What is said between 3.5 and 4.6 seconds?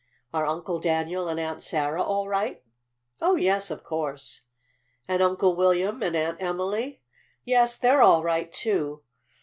of course."